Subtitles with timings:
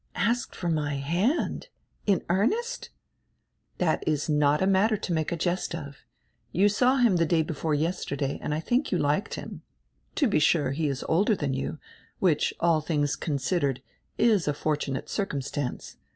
[0.15, 1.67] "Asked for my hand?
[2.07, 2.89] In earnest?"
[3.77, 5.97] "That is not a matter to make a jest of.
[6.51, 9.61] You saw him the day before yesterday and I think you liked him.
[10.15, 11.77] To be sure, he is older than you,
[12.17, 13.83] which, all tilings considered,
[14.17, 15.97] is a fortunate circumstance.